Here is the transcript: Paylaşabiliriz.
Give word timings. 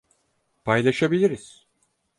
Paylaşabiliriz. 0.65 1.67